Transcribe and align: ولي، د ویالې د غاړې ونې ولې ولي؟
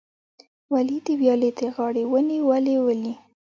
ولي، 0.73 0.97
د 1.05 1.07
ویالې 1.19 1.49
د 1.59 1.61
غاړې 1.75 2.03
ونې 2.11 2.39
ولې 2.49 2.75
ولي؟ 2.85 3.13